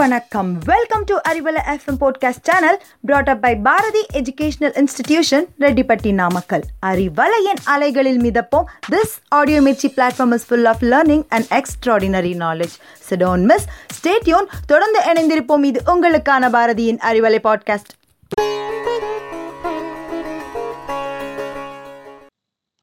வணக்கம். 0.00 0.58
Welcome 0.58 1.04
to 1.04 1.16
Arivalai 1.28 1.60
FM 1.66 1.96
podcast 2.00 2.42
channel 2.42 2.82
brought 3.00 3.28
up 3.28 3.40
by 3.40 3.56
Bharathi 3.56 4.06
educational 4.12 4.84
institution 4.84 5.44
Rettipatti 5.58 6.14
Namakkal 6.14 6.62
அறிவலையின் 6.86 7.60
அலைகளில் 7.64 8.20
மிதப்போம். 8.20 8.64
This 8.90 9.14
audio 9.28 9.60
Mirchi 9.60 9.88
platform 9.96 10.32
is 10.32 10.46
full 10.46 10.64
of 10.64 10.82
learning 10.82 11.24
and 11.28 11.44
extraordinary 11.50 12.32
knowledge 12.36 12.76
so don't 13.10 13.44
miss 13.44 13.66
stay tuned 14.00 14.46
தொடர்ந்து 14.66 15.00
இணைந்திருப்போம். 15.12 15.64
இது 15.64 15.82
உங்களுக்கான 15.86 16.50
பாரதியின் 16.50 16.98
Arivalai 16.98 17.38
podcast 17.44 17.92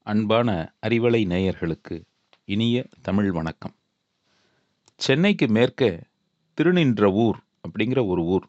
அன்பான 0.03 0.71
அறிவலை 0.87 1.25
நேயர்களுக்கு 1.27 2.01
இனிய 2.45 2.83
தமிழ் 3.01 3.31
வணக்கம். 3.31 3.73
சென்னைக்கு 4.97 5.47
மேற்கே 5.47 5.99
திருநின்ற 6.61 7.13
ஊர் 7.13 7.37
அப்படிங்கிற 7.61 8.07
ஒரு 8.07 8.23
ஊர். 8.23 8.45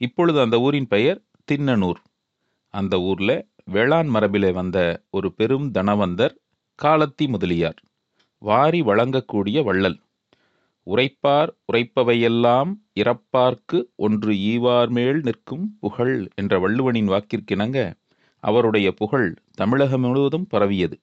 இப்பொழுது 0.00 0.40
அந்த 0.40 0.60
ஊரின் 0.60 0.86
பெயர் 0.86 1.22
தின்னனூர். 1.52 2.00
அந்த 2.70 3.00
ஊரில் 3.00 3.48
வேளாண் 3.64 4.08
மரபிலே 4.08 4.52
வந்த 4.52 5.02
ஒரு 5.10 5.32
பெரும் 5.32 5.72
தனவந்தர் 5.72 6.34
காலத்தி 6.82 7.28
முதலியார். 7.28 7.78
வாரி 8.38 8.82
வழங்கக்கூடிய 8.82 9.62
வள்ளல். 9.64 9.98
உரைப்பார் 10.86 11.48
உரைப்பவையெல்லாம் 11.72 12.72
இறப்பார்க்கு 12.94 13.78
ஒன்று 13.96 14.32
ஈவார் 14.32 14.88
மேல் 14.88 15.20
நிற்கும் 15.20 15.76
புகழ் 15.80 16.28
என்ற 16.34 16.58
வள்ளுவனின் 16.58 17.08
வாக்கிற்கிணங்க 17.08 17.92
அவருடைய 18.40 18.92
புகழ் 18.92 19.36
தமிழகம் 19.54 20.00
முழுவதும் 20.00 20.46
பரவியது. 20.46 21.00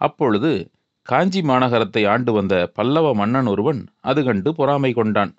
அப்பொழுது 0.00 0.70
காஞ்சி 1.02 1.40
மாநகரத்தை 1.40 2.08
ஆண்டு 2.08 2.32
வந்த 2.32 2.70
பல்லவ 2.74 3.14
மன்னன் 3.14 3.46
ஒருவன் 3.46 3.86
அது 4.00 4.24
கண்டு 4.24 4.54
பொறாமை 4.54 4.92
கொண்டான். 4.92 5.34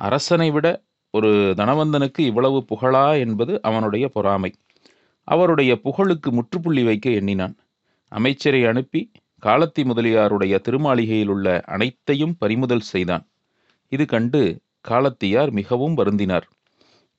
அரசனை 0.00 0.50
விட 0.50 0.66
ஒரு 1.10 1.30
தனவந்தனுக்கு 1.56 2.20
இவ்வளவு 2.20 2.64
புகழா 2.70 3.18
என்பது 3.18 3.62
அவனுடைய 3.62 4.08
பொறாமை. 4.08 4.54
அவருடைய 5.24 5.80
புகழுக்கு 5.80 6.32
முற்றுப்புள்ளி 6.32 6.82
வைக்க 6.82 7.10
எண்ணினான். 7.10 7.54
அமைச்சரை 8.08 8.64
அனுப்பி 8.64 9.12
காலத்தி 9.46 9.82
முதலியாருடைய 9.84 10.54
திருமாளிகையில் 10.68 11.28
உள்ள 11.28 11.46
அனைத்தையும் 11.66 12.36
பறிமுதல் 12.38 12.86
செய்தான். 12.92 13.24
இது 13.88 14.04
கண்டு 14.04 14.42
காலத்தியார் 14.88 15.50
மிகவும் 15.50 15.96
வருந்தினார். 15.96 16.46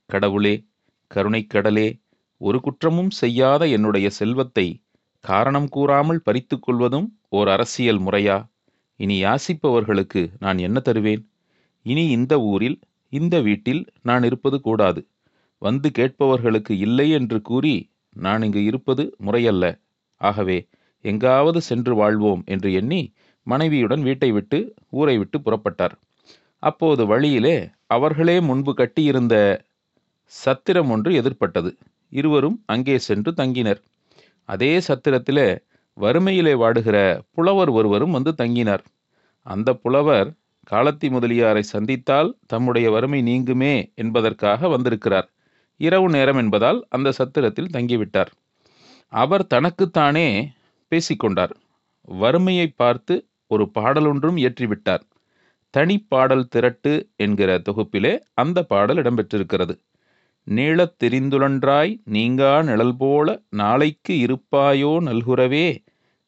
கடவுளே 0.05 0.65
கருணைக்கடலே 1.15 1.87
ஒரு 2.37 2.61
குற்றமும் 2.61 3.09
செய்யாத 3.09 3.67
என்னுடைய 3.67 4.09
செல்வத்தை 4.09 4.67
காரணம் 5.19 5.67
கூறாமல் 5.69 6.21
பறித்துக்கொள்வதும் 6.25 7.07
ஓர் 7.29 7.47
அரசியல் 7.47 8.01
முறையா? 8.01 8.37
இனி 8.99 9.23
யாசிப்பவர்களுக்கு 9.23 10.21
நான் 10.39 10.57
என்ன 10.57 10.79
தருவேன்? 10.79 11.23
இனி 11.85 12.03
இந்த 12.09 12.33
ஊரில் 12.41 12.79
இந்த 13.09 13.41
வீட்டில் 13.41 13.81
நான் 14.01 14.23
இருப்பது 14.23 14.61
கூடாது. 14.61 15.01
வந்து 15.57 15.91
கேட்பவர்களுக்கு 15.99 16.71
இல்லை 16.77 17.09
என்று 17.09 17.41
கூறி 17.41 17.89
நான் 18.15 18.41
இங்கு 18.41 18.63
இருப்பது 18.63 19.03
முறையல்ல. 19.17 19.65
ஆகவே 20.21 20.67
எங்காவது 21.05 21.61
சென்று 21.61 21.95
வாழ்வோம் 21.95 22.43
என்று 22.45 22.73
எண்ணி 22.73 23.01
மனைவியுடன் 23.47 24.01
வீட்டை 24.01 24.31
விட்டு 24.31 24.73
ஊரை 24.89 25.17
விட்டு 25.17 25.37
புறப்பட்டார். 25.39 25.95
அப்போது 26.63 27.05
வழியிலே 27.05 27.69
அவர்களே 27.87 28.39
முன்பு 28.39 28.73
கட்டியிருந்த 28.73 29.35
சத்திரம் 30.25 30.89
ஒன்று 30.89 31.11
எதிர்ப்பட்டது 31.21 31.71
இருவரும் 32.09 32.63
அங்கே 32.65 32.97
சென்று 32.97 33.31
தங்கினர். 33.31 33.81
அதே 34.45 34.77
சத்திரத்திலே 34.87 35.47
வறுமையிலே 35.97 36.53
வாடுகிற 36.53 36.97
புலவர் 37.31 37.69
ஒருவரும் 37.69 38.11
வந்து 38.11 38.31
தங்கினார். 38.37 38.83
அந்த 39.45 39.73
புலவர் 39.73 40.29
காலத்தி 40.69 41.07
முதலியாரை 41.09 41.59
சந்தித்தால் 41.59 42.37
தம்முடைய 42.47 42.91
வறுமை 42.91 43.21
நீங்குமே 43.21 43.73
என்பதற்காக 43.95 44.67
வந்திருக்கிறார். 44.67 45.27
இரவு 45.79 46.09
நேரம் 46.09 46.37
என்பதால் 46.37 46.85
அந்த 46.89 47.11
சத்திரத்தில் 47.11 47.73
தங்கிவிட்டார். 47.73 48.31
அவர் 49.13 49.47
தனக்குத்தானே 49.47 50.27
பேசிக்கொண்டார். 50.91 51.53
வறுமையை 52.01 52.67
பார்த்து 52.75 53.15
ஒரு 53.47 53.71
பாடலொன்றும் 53.79 54.37
இயற்றிவிட்டார். 54.37 55.03
தனிப்பாடல் 55.73 56.47
திரட்டு 56.55 56.93
என்கிற 57.15 57.59
தொகுப்பிலே 57.59 58.13
அந்த 58.33 58.63
பாடல் 58.63 58.97
இடம்பெற்றிருக்கிறது. 58.97 59.75
நீளத் 60.47 60.95
தெரிந்துழன்றாய் 61.03 62.01
நீங்கா 62.05 62.61
நிழல் 62.61 62.95
போல 62.97 63.27
நாளைக்கு 63.49 64.13
இருப்பாயோ 64.25 64.93
நல்குரவே 65.01 65.67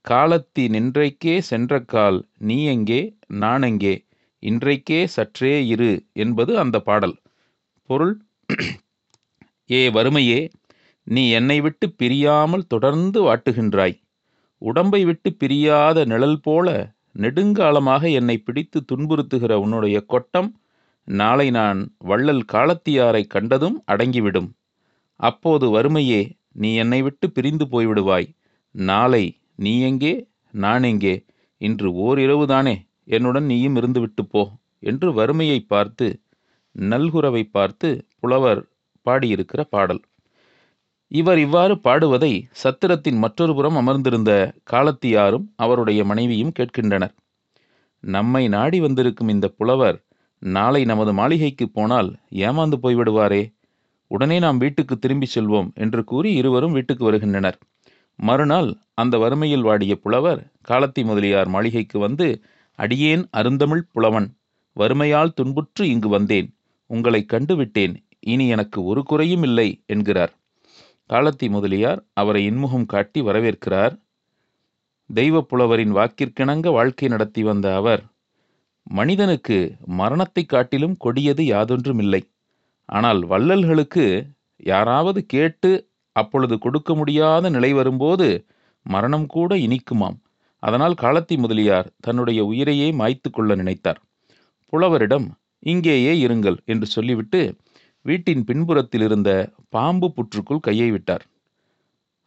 காலத்தி 0.05 0.63
நின்றைக்கே 0.67 1.39
சென்ற 1.41 1.79
கால் 1.79 2.19
நீ 2.39 2.65
எங்கே 2.65 3.01
நான் 3.27 3.61
எங்கே? 3.61 3.95
இன்றைக்கே 4.43 5.05
சற்றே 5.05 5.67
இரு 5.67 5.89
என்பது 6.13 6.59
அந்த 6.59 6.79
பாடல். 6.79 7.13
பொருள் 7.89 8.13
ஏ 9.71 9.89
வறுமையே 9.89 10.39
நீ 11.03 11.29
என்னை 11.29 11.61
விட்டு 11.61 11.85
பிரியாமல் 11.91 12.65
தொடர்ந்து 12.67 13.19
வாட்டுகின்றாய். 13.23 13.95
உடம்பை 14.61 15.01
விட்டு 15.05 15.29
பிரியாத 15.33 16.05
நிழல் 16.05 16.39
போல 16.41 16.67
நெடுங்காலமாக 17.19 18.03
என்னை 18.11 18.37
பிடித்து 18.37 18.79
துன்புறுத்துகிற 18.91 19.53
உன்னுடைய 19.53 19.97
கொட்டம் 20.05 20.49
நாளை 21.07 21.47
நான் 21.51 21.79
வள்ளல் 21.97 22.45
காலத்தியாரை 22.51 23.23
கண்டதும் 23.27 23.77
அடங்கிவிடும். 23.91 24.49
அப்போது 25.19 25.65
வறுமையே 25.75 26.21
நீ 26.51 26.75
என்னை 26.75 27.01
விட்டு 27.01 27.31
பிரிந்து 27.31 27.65
போய்விடுவாய். 27.65 28.27
நாளை 28.71 29.25
நீ 29.55 29.73
எங்கே 29.81 30.13
நான் 30.53 30.83
எங்கே? 30.83 31.15
இன்று 31.61 31.89
ஓரிரவுதானே? 32.05 32.75
என்னுடன் 33.07 33.43
நீயும் 33.43 33.75
இருந்துவிட்டு 33.75 34.23
போ 34.29 34.41
என்று 34.79 35.13
வறுமையை 35.13 35.59
பார்த்து 35.65 36.07
நல்குரவை 36.75 37.43
பார்த்து 37.51 37.89
புலவர் 38.19 38.61
பாடியிருக்கிற 39.05 39.61
பாடல். 39.69 40.01
இவர் 41.11 41.37
இவ்வாறு 41.37 41.73
பாடுவதை 41.83 42.31
சத்திரத்தின் 42.63 43.17
மற்றொரு 43.17 43.53
புறம் 43.55 43.75
அமர்ந்திருந்த 43.75 44.31
காலத்தியாரும் 44.71 45.45
அவருடைய 45.55 46.01
மனைவியும் 46.05 46.55
கேட்கின்றனர். 46.59 47.13
நம்மை 48.03 48.43
நாடி 48.47 48.79
வந்திருக்கும் 48.79 49.27
இந்த 49.27 49.47
புலவர் 49.47 49.97
நாளை 50.41 50.81
நமது 50.85 51.11
மாளிகைக்கு 51.13 51.65
போனால் 51.69 52.09
ஏமாந்து 52.39 52.77
போய்விடுவாரே. 52.83 53.43
உடனே 54.11 54.39
நாம் 54.39 54.57
வீட்டுக்கு 54.57 54.95
திரும்பி 54.99 55.27
செல்வோம் 55.35 55.69
என்று 55.73 56.01
கூறி 56.03 56.31
இருவரும் 56.33 56.71
வீட்டுக்கு 56.71 57.03
வருகின்றனர். 57.03 57.57
மறுநாள் 58.19 58.69
அந்த 58.93 59.17
வறுமையில் 59.17 59.61
வாடிய 59.61 59.93
புலவர் 59.95 60.41
காலத்தி 60.69 61.01
முதலியார் 61.03 61.49
மாளிகைக்கு 61.49 61.99
வந்து 61.99 62.27
அடியேன் 62.75 63.27
அருந்தமிழ் 63.31 63.85
புலவன் 63.91 64.37
வறுமையால் 64.73 65.33
துன்புற்று 65.33 65.89
இங்கு 65.89 66.09
வந்தேன் 66.09 66.55
உங்களை 66.85 67.25
கண்டுவிட்டேன் 67.33 67.95
இனி 68.19 68.47
எனக்கு 68.47 68.83
ஒரு 68.83 69.03
குறையும் 69.03 69.43
இல்லை 69.43 69.83
என்கிறார். 69.85 70.33
காலத்தி 71.09 71.49
முதலியார் 71.49 72.03
அவரை 72.13 72.49
இன்முகம் 72.49 72.85
காட்டி 72.85 73.21
வரவேற்கிறார். 73.21 73.99
தெய்வ 75.13 75.41
புலவரின் 75.41 75.95
வாக்கிற்கிணங்க 75.95 76.71
வாழ்க்கை 76.71 77.07
நடத்தி 77.07 77.43
வந்த 77.43 77.75
அவர் 77.75 78.03
மனிதனுக்கு 78.83 79.75
மரணத்தைக் 79.85 80.49
காட்டிலும் 80.49 80.97
கொடியது 80.97 81.43
யாதொன்றுமில்லை. 81.43 82.21
ஆனால் 82.85 83.27
வள்ளல்களுக்கு 83.27 84.27
யாராவது 84.57 85.25
கேட்டு 85.25 85.87
அப்பொழுது 86.11 86.57
கொடுக்க 86.57 86.95
முடியாத 86.95 87.49
நிலை 87.49 87.73
வரும்போது 87.73 88.45
மரணம் 88.83 89.25
கூட 89.25 89.55
இனிக்குமாம். 89.55 90.17
அதனால் 90.63 90.95
காலத்தி 91.01 91.35
முதலியார் 91.37 91.87
தன்னுடைய 91.99 92.39
உயிரையே 92.45 92.87
மாய்த்து 92.91 93.29
கொள்ள 93.31 93.55
நினைத்தார். 93.55 93.99
புலவரிடம் 94.73 95.27
இங்கேயே 95.63 96.13
இருங்கள் 96.25 96.57
என்று 96.65 96.85
சொல்லிவிட்டு 96.85 97.41
வீட்டின் 98.05 98.43
பின்புறத்தில் 98.43 99.01
இருந்த 99.01 99.29
பாம்பு 99.69 100.07
புற்றுக்குள் 100.15 100.59
கையை 100.59 100.89
விட்டார். 100.91 101.23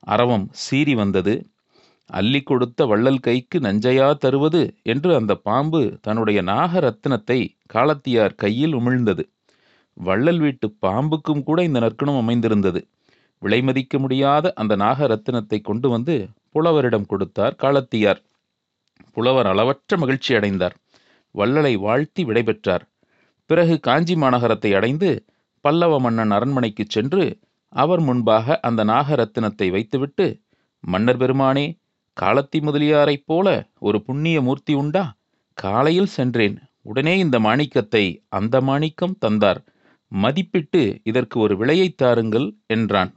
அரவம் 0.06 0.46
சீறி 0.64 0.94
வந்தது. 0.94 1.34
அள்ளி 2.10 2.40
கொடுத்த 2.42 2.80
வள்ளல் 2.86 3.20
கைக்கு 3.20 3.58
நஞ்சையா 3.60 4.08
தருவது? 4.16 4.60
என்று 4.82 5.10
அந்த 5.14 5.32
பாம்பு 5.48 5.80
தன்னுடைய 6.02 6.40
நாக 6.42 6.80
ரத்தினத்தை 6.80 7.38
காலத்தியார் 7.74 8.34
கையில் 8.34 8.74
உமிழ்ந்தது. 8.74 9.24
வள்ளல் 9.96 10.38
வீட்டு 10.38 10.66
பாம்புக்கும் 10.86 11.42
கூட 11.42 11.58
இந்த 11.62 11.78
நற்குணம் 11.80 12.20
அமைந்திருந்தது. 12.22 12.80
விலைமதிக்க 13.42 13.98
முடியாத 13.98 14.52
அந்த 14.56 14.74
நாக 14.76 15.06
ரத்தினத்தை 15.06 15.58
கொண்டு 15.60 15.88
வந்து 15.88 16.14
புலவரிடம் 16.56 17.06
கொடுத்தார் 17.06 17.54
காலத்தியார். 17.62 18.20
புலவர் 19.12 19.46
அளவற்ற 19.46 19.96
மகிழ்ச்சி 19.96 20.34
அடைந்தார். 20.34 20.76
வள்ளலை 21.34 21.78
வாழ்த்தி 21.78 22.24
விடைபெற்றார். 22.24 22.80
பிறகு 23.46 23.80
காஞ்சி 23.80 24.14
மாநகரத்தை 24.14 24.74
அடைந்து 24.74 25.24
பல்லவ 25.60 26.00
மன்னன் 26.00 26.30
அரண்மனைக்கு 26.30 26.84
சென்று 26.88 27.38
அவர் 27.68 28.00
முன்பாக 28.00 28.58
அந்த 28.62 28.84
நாகரத்தினத்தை 28.84 29.70
வைத்துவிட்டு 29.70 30.40
மன்னர் 30.80 31.16
பெருமானே 31.16 31.78
காலத்தி 32.20 32.58
முதலியாரைப் 32.58 33.26
போல 33.26 33.68
ஒரு 33.78 34.02
புண்ணிய 34.02 34.40
மூர்த்தி 34.40 34.74
உண்டா? 34.74 35.16
காலையில் 35.52 36.06
சென்றேன். 36.06 36.56
உடனே 36.82 37.18
இந்த 37.18 37.40
மாணிக்கத்தை 37.40 38.24
அந்த 38.28 38.60
மாணிக்கம் 38.60 39.18
தந்தார். 39.18 39.64
மதிப்பிட்டு 40.12 41.00
இதற்கு 41.02 41.40
ஒரு 41.40 41.56
விலையை 41.56 41.88
தாருங்கள் 41.90 42.54
என்றான். 42.66 43.15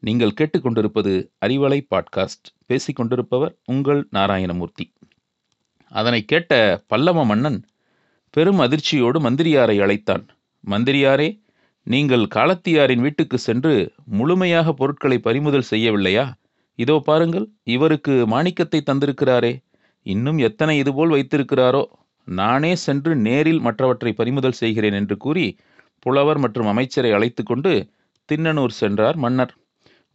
நீங்கள் 0.00 0.36
கேட்டுக்கொண்டிருப்பது 0.40 1.30
அறிவலை 1.46 1.80
பாட்காஸ்ட். 1.90 2.48
பேசிக்கொண்டிருப்பவர் 2.68 3.54
உங்கள் 3.64 4.08
நாராயணமூர்த்தி. 4.12 4.86
அதனை 5.90 6.24
கேட்ட 6.24 6.82
பல்லவ 6.86 7.24
மன்னன் 7.24 7.64
பெரும் 8.30 8.60
அதிர்ச்சியோடு 8.60 9.18
மந்திரியாரை 9.20 9.82
அழைத்தான். 9.82 10.26
மந்திரியாரே 10.70 11.28
நீங்கள் 11.82 12.26
காலத்தியாரின் 12.34 13.00
வீட்டுக்கு 13.00 13.38
சென்று 13.38 13.92
முழுமையாக 14.04 14.72
பொருட்களை 14.72 15.18
பறிமுதல் 15.18 15.64
செய்யவில்லையா? 15.70 16.32
இதோ 16.74 17.02
பாருங்கள் 17.04 17.48
இவருக்கு 17.62 18.26
மாணிக்கத்தை 18.26 18.80
தந்திருக்கிறாரே. 18.80 19.62
இன்னும் 20.02 20.38
எத்தனை 20.38 20.78
இதுபோல் 20.78 21.10
வைத்திருக்கிறாரோ? 21.10 21.84
நானே 22.24 22.74
சென்று 22.74 23.16
நேரில் 23.16 23.60
மற்றவற்றை 23.60 24.12
பறிமுதல் 24.12 24.52
செய்கிறேன் 24.52 24.92
என்று 24.92 25.16
கூறி 25.16 25.56
புலவர் 25.98 26.38
மற்றும் 26.38 26.66
அமைச்சரை 26.66 27.12
அழைத்து 27.12 27.42
கொண்டு 27.42 27.90
தின்னனூர் 28.32 28.68
சென்றார் 28.68 29.16
மன்னர். 29.16 29.54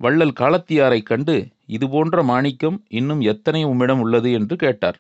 வள்ளல் 0.03 0.33
காலத்தியாரைக் 0.39 1.03
கண்டு 1.03 1.47
இதுபோன்ற 1.65 2.23
மாணிக்கம் 2.23 2.85
இன்னும் 2.88 3.21
எத்தனை 3.21 3.63
உம்மிடம் 3.63 4.00
உள்ளது 4.00 4.31
என்று 4.31 4.55
கேட்டார். 4.55 4.97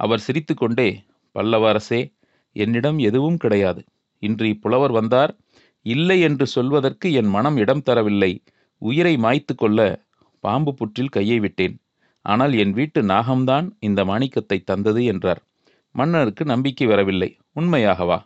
அவர் 0.00 0.18
சிரித்துக்கொண்டே 0.18 0.88
பல்லவரசே 1.34 2.00
என்னிடம் 2.52 2.98
எதுவும் 2.98 3.36
கிடையாது. 3.36 3.84
இன்று 4.18 4.46
இப்புலவர் 4.46 4.92
வந்தார். 4.92 5.36
இல்லை 5.82 6.20
என்று 6.20 6.46
சொல்வதற்கு 6.46 7.12
என் 7.12 7.26
மனம் 7.26 7.56
இடம் 7.56 7.82
தரவில்லை. 7.86 8.32
உயிரை 8.78 9.16
மாய்த்து 9.16 9.54
கொள்ள 9.56 10.04
பாம்பு 10.40 10.74
புற்றில் 10.74 11.08
கையை 11.08 11.38
விட்டேன். 11.38 11.76
ஆனால் 12.22 12.52
என் 12.52 12.72
வீட்டு 12.72 13.02
நாகம்தான் 13.02 13.70
இந்த 13.78 14.04
மாணிக்கத்தை 14.04 14.64
தந்தது 14.64 15.04
என்றார். 15.04 15.42
மன்னருக்கு 15.92 16.44
நம்பிக்கை 16.44 16.86
வரவில்லை. 16.86 17.38
உண்மையாகவா? 17.60 18.18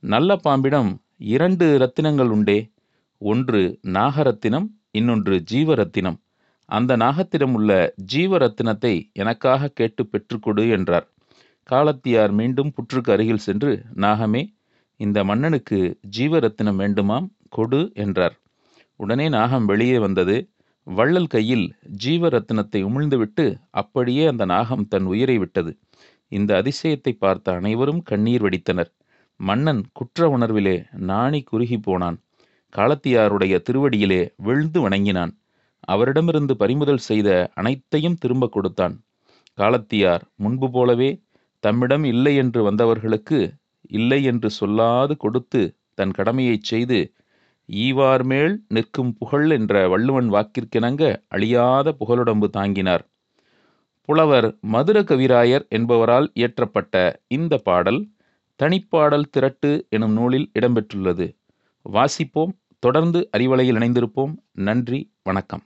நல்ல 0.00 0.36
பாம்பிடம் 0.36 1.02
இரண்டு 1.16 1.66
ரத்தினங்கள் 1.78 2.28
உண்டே. 2.28 2.70
ஒன்று 3.18 3.78
நாகரத்தினம் 3.82 4.68
இன்னொன்று 4.94 5.34
ஜீவரத்தினம். 5.52 6.18
அந்த 6.68 6.92
நாகத்திடம் 6.96 7.54
உள்ள 7.58 7.70
ஜீவரத்தினத்தை 8.12 8.94
எனக்காக 9.12 9.68
கேட்டு 9.68 10.02
பெற்றுக்கொடு 10.12 10.64
என்றார். 10.68 11.06
காலத்தியார் 11.68 12.32
மீண்டும் 12.32 12.72
புற்றுக்கு 12.76 13.10
அருகில் 13.12 13.44
சென்று 13.46 13.72
நாகமே 13.96 14.42
இந்த 15.00 15.18
மன்னனுக்கு 15.24 15.78
ஜீவரத்தினம் 16.16 16.80
வேண்டுமாம் 16.82 17.26
கொடு 17.48 17.80
என்றார். 17.94 18.34
உடனே 19.00 19.26
நாகம் 19.28 19.64
வெளியே 19.64 19.98
வந்தது. 19.98 20.36
வள்ளல் 20.86 21.26
கையில் 21.26 21.66
ஜீவரத்தினத்தை 22.04 22.80
உமிழ்ந்துவிட்டு 22.84 23.44
அப்படியே 23.80 24.24
அந்த 24.26 24.44
நாகம் 24.44 24.84
தன் 24.88 25.04
உயிரை 25.04 25.36
விட்டது. 25.38 25.72
இந்த 26.32 26.50
அதிசயத்தை 26.62 27.12
பார்த்த 27.18 27.52
அனைவரும் 27.52 28.02
கண்ணீர் 28.02 28.44
வடித்தனர். 28.46 28.90
மன்னன் 29.40 29.82
குற்ற 29.92 30.28
உணர்விலே 30.36 30.76
நாணி 31.10 31.40
குறுகி 31.42 31.78
போனான். 31.78 32.18
காலத்தியாருடைய 32.74 33.54
திருவடியிலே 33.66 34.22
விழுந்து 34.36 34.78
வணங்கினான். 34.80 35.32
அவரிடமிருந்து 35.84 36.56
பறிமுதல் 36.56 37.04
செய்த 37.08 37.28
அனைத்தையும் 37.54 38.18
திரும்ப 38.18 38.48
கொடுத்தான். 38.48 38.94
காலத்தியார் 39.58 40.22
முன்பு 40.34 40.68
போலவே 40.70 41.10
தம்மிடம் 41.64 42.04
இல்லை 42.04 42.36
என்று 42.36 42.60
வந்தவர்களுக்கு 42.70 43.38
இல்லை 43.90 44.24
என்று 44.24 44.50
சொல்லாது 44.50 45.16
கொடுத்து 45.16 45.60
தன் 45.94 46.10
கடமையைச் 46.10 46.62
செய்து 46.62 46.98
ஈவார் 47.68 48.24
மேல் 48.24 48.54
நிற்கும் 48.68 49.12
புகழ் 49.18 49.50
என்ற 49.50 49.74
வள்ளுவன் 49.88 50.28
வாக்கிற்கிணங்க 50.32 51.02
அழியாத 51.28 51.96
புகழுடம்பு 52.00 52.48
தாங்கினார். 52.50 53.04
புலவர் 54.08 54.48
மதுர 54.60 54.98
கவிராயர் 55.02 55.64
என்பவரால் 55.68 56.26
இயற்றப்பட்ட 56.34 56.94
இந்த 57.28 57.54
பாடல் 57.58 58.00
தனிப்பாடல் 58.60 59.30
திரட்டு 59.36 59.70
எனும் 59.88 60.12
நூலில் 60.12 60.50
இடம்பெற்றுள்ளது. 60.58 61.26
வாசிப்போம் 61.86 62.52
தொடர்ந்து 62.84 63.20
அறிவலையில் 63.36 63.78
இணைந்திருப்போம். 63.78 64.32
நன்றி 64.52 64.98
வணக்கம். 65.22 65.62